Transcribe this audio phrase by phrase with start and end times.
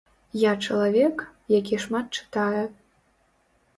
[0.43, 1.21] Я чалавек,
[1.57, 2.63] які шмат чытае.